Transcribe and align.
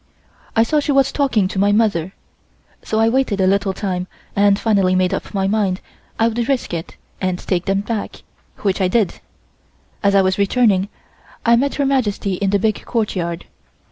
I 0.55 0.63
saw 0.63 0.79
she 0.79 0.91
was 0.91 1.11
talking 1.11 1.47
to 1.47 1.59
my 1.59 1.71
mother, 1.71 2.13
so 2.81 2.99
I 2.99 3.07
waited 3.07 3.39
a 3.39 3.45
little 3.45 3.71
time 3.71 4.07
and 4.35 4.57
finally 4.57 4.95
made 4.95 5.13
up 5.13 5.31
my 5.31 5.45
mind 5.47 5.79
I 6.17 6.27
would 6.27 6.49
risk 6.49 6.73
it 6.73 6.95
and 7.21 7.37
take 7.37 7.65
them 7.65 7.81
back, 7.81 8.23
which 8.63 8.81
I 8.81 8.87
did. 8.87 9.19
As 10.01 10.15
I 10.15 10.23
was 10.23 10.39
returning 10.39 10.89
I 11.45 11.55
met 11.55 11.75
Her 11.75 11.85
Majesty 11.85 12.33
in 12.33 12.49
the 12.49 12.57
big 12.57 12.83
courtyard. 12.83 13.45